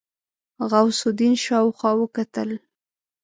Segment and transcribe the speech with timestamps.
[0.69, 2.49] غوث الدين شاوخوا وکتل.